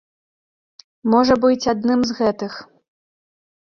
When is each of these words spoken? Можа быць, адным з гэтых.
Можа 1.15 1.33
быць, 1.45 1.69
адным 1.77 1.99
з 2.09 2.21
гэтых. 2.25 2.53